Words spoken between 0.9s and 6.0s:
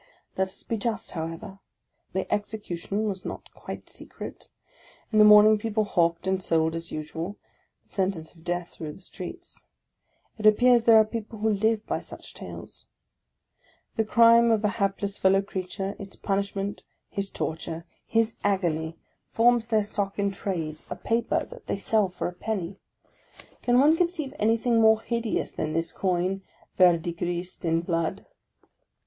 however; the execution was not quite secret. In the morning people